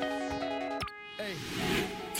To 0.00 0.27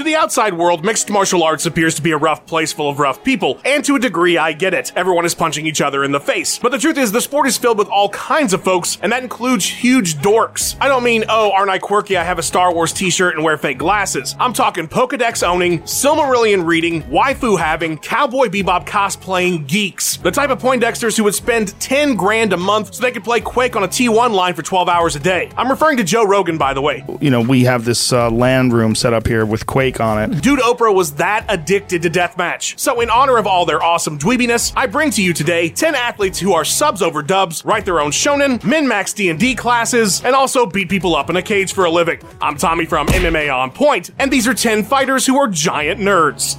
the 0.08 0.17
outside 0.17 0.54
world, 0.54 0.87
mixed 0.87 1.11
martial 1.11 1.43
arts 1.43 1.67
appears 1.67 1.95
to 1.95 2.00
be 2.00 2.12
a 2.12 2.17
rough 2.17 2.46
place 2.46 2.72
full 2.72 2.88
of 2.88 2.99
rough 2.99 3.22
people, 3.22 3.61
and 3.62 3.85
to 3.85 3.95
a 3.95 3.99
degree, 3.99 4.38
I 4.38 4.54
get 4.54 4.72
it. 4.72 4.90
Everyone 4.96 5.27
is 5.27 5.35
punching 5.35 5.67
each 5.67 5.83
other 5.83 6.03
in 6.03 6.12
the 6.12 6.19
face. 6.19 6.58
But 6.58 6.72
the 6.72 6.79
truth 6.79 6.96
is, 6.96 7.12
the 7.12 7.21
sport 7.21 7.46
is 7.46 7.58
filled 7.58 7.77
with 7.77 7.88
all 7.88 8.08
kinds 8.08 8.54
of 8.54 8.65
folks, 8.65 8.97
and 9.03 9.13
that 9.13 9.22
includes 9.22 9.67
huge 9.67 10.15
dorks. 10.17 10.76
I 10.81 10.88
don't 10.88 11.04
mean, 11.04 11.26
oh, 11.29 11.53
aren't 11.53 11.71
I 11.71 11.79
quirky? 11.79 12.17
I 12.17 12.24
have 12.24 12.38
a 12.38 12.42
Star 12.42 12.72
Wars 12.72 12.94
t 12.94 13.10
shirt 13.10 13.35
and 13.35 13.44
wear 13.44 13.58
fake 13.58 13.76
glasses. 13.76 14.35
I'm 14.40 14.54
talking 14.54 14.88
Pokedex 14.88 15.47
owning, 15.47 15.81
Silmarillion 15.83 16.65
reading, 16.65 17.02
waifu 17.02 17.59
having, 17.59 17.98
Cowboy 17.98 18.47
Bebop 18.48 18.87
cosplaying 18.87 19.66
geeks. 19.66 20.16
The 20.16 20.30
type 20.30 20.48
of 20.48 20.59
Poindexters 20.59 21.19
who 21.19 21.25
would 21.25 21.34
spend 21.34 21.79
10 21.80 22.16
grand 22.16 22.55
a 22.55 22.56
month 22.56 22.95
so 22.95 23.02
they 23.02 23.12
could 23.12 23.25
play 23.25 23.41
Quake 23.41 23.77
on 23.77 23.84
a 23.84 23.88
T1 23.88 24.33
line 24.33 24.55
for 24.55 24.62
12 24.62 24.88
hours 24.88 25.16
a 25.16 25.20
day. 25.20 25.51
I'm 25.59 25.69
referring 25.70 25.98
to 25.98 26.05
Joe 26.05 26.25
Rogan, 26.25 26.56
by 26.56 26.73
the 26.73 26.80
way. 26.80 27.05
You 27.20 27.29
know, 27.29 27.43
we 27.43 27.65
have 27.65 27.84
this 27.84 28.10
uh, 28.10 28.30
LAN 28.30 28.70
room 28.70 28.95
set 28.95 29.12
up 29.12 29.27
here 29.27 29.45
with 29.45 29.66
Quake 29.66 29.98
on 30.01 30.23
it. 30.23 30.43
Dude 30.43 30.61
Oprah 30.61 30.95
was 30.95 31.15
that 31.15 31.45
addicted 31.48 32.02
to 32.02 32.11
deathmatch. 32.11 32.79
So, 32.79 33.01
in 33.01 33.11
honor 33.11 33.38
of 33.38 33.47
all 33.47 33.66
their 33.66 33.83
awesome 33.83 34.19
dweebiness, 34.19 34.73
I 34.77 34.87
bring 34.87 35.11
to 35.12 35.23
you 35.23 35.33
today 35.33 35.69
10 35.69 35.95
athletes 35.95 36.38
who 36.38 36.52
are 36.52 36.65
subs 36.65 37.02
over 37.02 37.23
dubs, 37.23 37.65
write 37.65 37.84
their 37.84 38.01
own 38.01 38.11
shonen, 38.11 38.62
min-max 38.65 39.12
D&D 39.12 39.55
classes, 39.55 40.24
and 40.24 40.34
also 40.34 40.66
beat 40.66 40.88
people 40.88 41.16
up 41.16 41.30
in 41.30 41.37
a 41.37 41.43
cage 41.43 41.73
for 41.73 41.84
a 41.84 41.91
living. 41.91 42.21
I'm 42.41 42.57
Tommy 42.57 42.84
from 42.84 43.07
MMA 43.09 43.55
On 43.55 43.71
Point, 43.71 44.11
and 44.19 44.33
these 44.33 44.47
are 44.47 44.55
10 44.55 44.84
fighters 44.84 45.27
who 45.27 45.37
are 45.38 45.48
giant 45.48 46.01
nerds. 46.01 46.59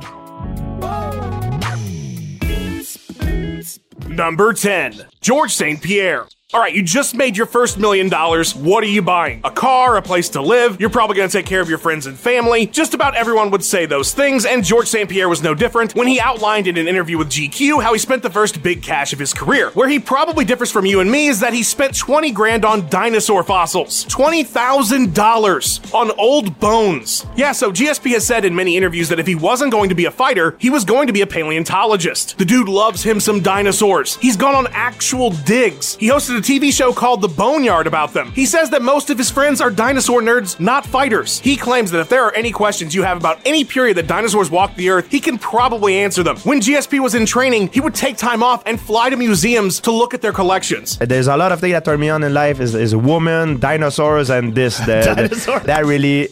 Number 4.08 4.52
10, 4.52 5.06
George 5.22 5.54
St. 5.54 5.82
Pierre. 5.82 6.28
All 6.52 6.59
right, 6.59 6.73
you 6.73 6.81
just 6.81 7.13
made 7.13 7.38
your 7.38 7.45
first 7.45 7.77
million 7.77 8.09
dollars. 8.09 8.55
What 8.55 8.84
are 8.84 8.88
you 8.88 9.03
buying? 9.03 9.41
A 9.44 9.52
car, 9.52 9.98
a 9.98 10.02
place 10.02 10.30
to 10.30 10.41
live? 10.41 10.81
You're 10.81 10.89
probably 10.89 11.16
to 11.17 11.27
take 11.27 11.45
care 11.45 11.62
of 11.62 11.70
your 11.70 11.77
friends 11.77 12.08
and 12.08 12.17
family. 12.17 12.66
Just 12.66 12.95
about 12.95 13.13
everyone 13.16 13.52
would 13.52 13.64
say 13.64 13.86
those 13.86 14.16
things, 14.16 14.47
and 14.47 14.64
George 14.64 14.88
St. 14.88 15.08
Pierre 15.08 15.30
was 15.30 15.44
no 15.44 15.53
different 15.53 15.94
when 15.94 16.08
he 16.08 16.19
outlined 16.19 16.66
in 16.66 16.75
an 16.78 16.88
interview 16.88 17.19
with 17.19 17.30
GQ 17.30 17.83
how 17.83 17.94
he 17.94 18.00
spent 18.00 18.23
the 18.23 18.31
first 18.31 18.64
big 18.64 18.81
cash 18.81 19.14
of 19.14 19.19
his 19.19 19.31
career. 19.31 19.69
Where 19.75 19.88
he 19.88 20.00
probably 20.00 20.44
differs 20.44 20.72
from 20.72 20.88
you 20.88 21.02
and 21.02 21.11
me 21.11 21.28
is 21.28 21.39
that 21.39 21.53
he 21.53 21.61
spent 21.61 21.95
20 21.95 22.31
grand 22.31 22.66
on 22.66 22.89
dinosaur 22.89 23.44
fossils. 23.44 24.06
$20,000 24.06 25.94
on 25.94 26.11
old 26.17 26.59
bones. 26.59 27.28
Yeah, 27.36 27.52
so 27.52 27.72
GSP 27.72 28.13
has 28.13 28.25
said 28.25 28.44
in 28.44 28.56
many 28.56 28.75
interviews 28.75 29.08
that 29.09 29.19
if 29.19 29.28
he 29.28 29.36
wasn't 29.36 29.72
going 29.72 29.89
to 29.89 29.95
be 29.95 30.06
a 30.06 30.11
fighter, 30.11 30.56
he 30.58 30.72
was 30.72 30.84
going 30.84 31.06
to 31.06 31.13
be 31.13 31.22
a 31.22 31.28
paleontologist. 31.28 32.39
The 32.39 32.45
dude 32.45 32.69
loves 32.69 33.03
him 33.03 33.19
some 33.19 33.39
dinosaurs. 33.41 34.16
He's 34.16 34.36
gone 34.36 34.56
on 34.56 34.66
actual 34.72 35.30
digs. 35.30 35.95
He 35.97 36.09
hosted 36.09 36.39
a 36.40 36.42
TV 36.42 36.72
show 36.72 36.94
called 36.94 37.22
The 37.22 37.28
Boneyard 37.28 37.86
about 37.86 38.14
them. 38.14 38.32
He 38.32 38.45
says 38.45 38.70
that 38.70 38.82
most 38.82 39.09
of 39.09 39.18
his 39.18 39.30
friends 39.30 39.59
are 39.59 39.70
dinosaur 39.70 40.22
nerds, 40.22 40.58
not 40.58 40.86
fighters. 40.86 41.40
He 41.40 41.58
claims 41.58 41.92
that 41.92 42.00
if 42.00 42.08
there 42.08 42.23
are 42.23 42.34
any 42.34 42.52
questions 42.52 42.96
you 42.96 43.04
have 43.04 43.18
about 43.18 43.42
any 43.46 43.66
period 43.66 43.98
that 43.98 44.08
dinosaurs 44.08 44.50
walked 44.50 44.78
the 44.78 44.90
earth, 44.90 45.12
he 45.12 45.20
can 45.20 45.38
probably 45.38 45.98
answer 45.98 46.23
them. 46.23 46.38
When 46.38 46.62
GSP 46.62 47.02
was 47.02 47.14
in 47.14 47.26
training, 47.26 47.70
he 47.73 47.81
would 47.81 47.94
take 47.94 48.16
time 48.16 48.42
off 48.42 48.64
and 48.66 48.80
fly 48.80 49.09
to 49.09 49.18
museums 49.18 49.81
to 49.81 49.92
look 49.92 50.14
at 50.14 50.22
their 50.22 50.31
collections. 50.31 50.98
There's 50.98 51.28
a 51.28 51.36
lot 51.36 51.52
of 51.52 51.59
things 51.59 51.73
that 51.73 51.84
turn 51.84 52.00
me 52.00 52.08
on 52.09 52.23
in 52.23 52.34
life 52.34 52.62
is, 52.62 52.74
is 52.74 52.94
a 52.94 53.00
woman, 53.00 53.59
dinosaurs, 53.59 54.30
and 54.30 54.56
this. 54.56 54.78
The, 54.78 55.02
Dinosaurs. 55.16 55.62
the, 55.62 55.68
that 55.68 55.86
really 55.86 56.30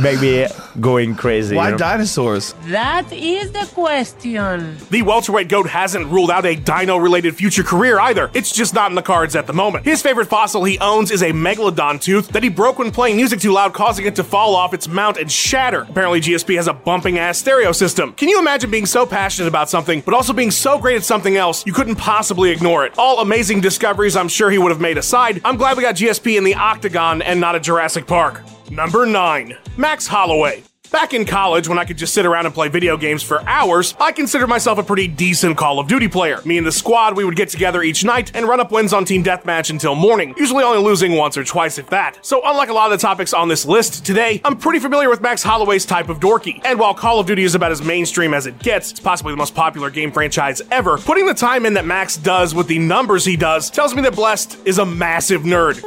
make 0.00 0.20
me 0.20 0.46
going 0.80 1.14
crazy. 1.14 1.56
Why 1.56 1.66
you 1.66 1.70
know? 1.72 1.78
dinosaurs? 1.78 2.54
That 2.66 3.12
is 3.12 3.52
the 3.52 3.68
question. 3.72 4.78
The 4.90 5.02
welterweight 5.02 5.48
goat 5.48 5.68
hasn't 5.68 6.06
ruled 6.06 6.30
out 6.30 6.46
a 6.46 6.54
dino 6.54 6.96
related 6.96 7.36
future 7.36 7.62
career 7.62 7.98
either. 8.00 8.30
It's 8.34 8.52
just 8.52 8.74
not 8.74 8.90
in 8.90 8.94
the 8.94 9.02
cards 9.02 9.36
at 9.36 9.46
the 9.46 9.52
moment. 9.52 9.84
His 9.84 10.02
favorite 10.02 10.26
fossil 10.26 10.64
he 10.64 10.78
owns 10.78 11.10
is 11.10 11.22
a 11.22 11.32
megalodon 11.32 12.00
tooth 12.00 12.28
that 12.28 12.42
he 12.42 12.48
broke 12.48 12.78
when 12.78 12.90
playing 12.90 13.16
music 13.16 13.40
too 13.40 13.52
loud, 13.52 13.72
causing 13.74 14.06
it 14.06 14.16
to 14.16 14.24
fall 14.24 14.54
off 14.54 14.74
its 14.74 14.88
mount 14.88 15.18
and 15.18 15.30
shatter. 15.30 15.82
Apparently, 15.82 16.20
GSP 16.20 16.56
has 16.56 16.68
a 16.68 16.72
bumping 16.72 17.18
ass 17.18 17.38
stereo 17.38 17.72
system. 17.72 18.12
Can 18.14 18.28
you 18.28 18.38
imagine 18.38 18.70
being 18.70 18.86
so 18.86 19.04
passionate 19.04 19.48
about 19.48 19.68
something, 19.68 20.00
but 20.00 20.14
also 20.14 20.32
being 20.32 20.50
so 20.50 20.78
great 20.78 20.96
at 20.96 21.04
something 21.04 21.36
else 21.36 21.66
you 21.66 21.72
couldn't 21.72 21.96
possibly 21.96 22.50
ignore 22.50 22.84
it? 22.86 22.94
All 22.98 23.20
amazing 23.20 23.60
discoveries 23.60 24.16
I'm 24.16 24.28
sure 24.28 24.50
he 24.50 24.58
would 24.58 24.72
have 24.72 24.80
made 24.80 24.98
aside, 24.98 25.40
I'm 25.44 25.56
glad 25.56 25.76
we 25.76 25.82
got 25.82 25.96
GSP 25.96 26.38
in 26.38 26.44
the 26.44 26.54
octagon 26.54 27.22
and 27.22 27.40
not 27.40 27.54
a 27.54 27.60
Jurassic 27.60 28.06
Park. 28.06 28.42
Number 28.70 29.04
9. 29.04 29.54
Max 29.82 30.06
Holloway. 30.06 30.62
Back 30.92 31.12
in 31.12 31.24
college, 31.24 31.66
when 31.66 31.76
I 31.76 31.84
could 31.84 31.98
just 31.98 32.14
sit 32.14 32.24
around 32.24 32.46
and 32.46 32.54
play 32.54 32.68
video 32.68 32.96
games 32.96 33.20
for 33.20 33.42
hours, 33.48 33.96
I 33.98 34.12
considered 34.12 34.46
myself 34.46 34.78
a 34.78 34.82
pretty 34.84 35.08
decent 35.08 35.56
Call 35.56 35.80
of 35.80 35.88
Duty 35.88 36.06
player. 36.06 36.40
Me 36.44 36.56
and 36.56 36.64
the 36.64 36.70
squad, 36.70 37.16
we 37.16 37.24
would 37.24 37.34
get 37.34 37.48
together 37.48 37.82
each 37.82 38.04
night 38.04 38.30
and 38.36 38.46
run 38.46 38.60
up 38.60 38.70
wins 38.70 38.92
on 38.92 39.04
Team 39.04 39.24
Deathmatch 39.24 39.70
until 39.70 39.96
morning, 39.96 40.36
usually 40.36 40.62
only 40.62 40.78
losing 40.78 41.16
once 41.16 41.36
or 41.36 41.42
twice 41.42 41.78
if 41.78 41.90
that. 41.90 42.24
So 42.24 42.42
unlike 42.44 42.68
a 42.68 42.72
lot 42.72 42.92
of 42.92 42.96
the 42.96 43.02
topics 43.02 43.34
on 43.34 43.48
this 43.48 43.66
list 43.66 44.06
today, 44.06 44.40
I'm 44.44 44.56
pretty 44.56 44.78
familiar 44.78 45.10
with 45.10 45.20
Max 45.20 45.42
Holloway's 45.42 45.84
type 45.84 46.08
of 46.08 46.20
dorky. 46.20 46.60
And 46.64 46.78
while 46.78 46.94
Call 46.94 47.18
of 47.18 47.26
Duty 47.26 47.42
is 47.42 47.56
about 47.56 47.72
as 47.72 47.82
mainstream 47.82 48.34
as 48.34 48.46
it 48.46 48.60
gets, 48.60 48.92
it's 48.92 49.00
possibly 49.00 49.32
the 49.32 49.38
most 49.38 49.56
popular 49.56 49.90
game 49.90 50.12
franchise 50.12 50.62
ever, 50.70 50.96
putting 50.96 51.26
the 51.26 51.34
time 51.34 51.66
in 51.66 51.74
that 51.74 51.86
Max 51.86 52.16
does 52.16 52.54
with 52.54 52.68
the 52.68 52.78
numbers 52.78 53.24
he 53.24 53.36
does 53.36 53.68
tells 53.68 53.96
me 53.96 54.02
that 54.02 54.14
Blessed 54.14 54.58
is 54.64 54.78
a 54.78 54.86
massive 54.86 55.42
nerd. 55.42 55.82